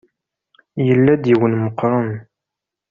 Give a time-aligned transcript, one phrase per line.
[0.87, 2.09] Yella d yiwen meqqren.